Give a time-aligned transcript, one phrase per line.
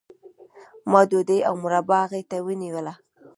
[0.91, 2.93] ما ډوډۍ او مربا هغې ته ونیوله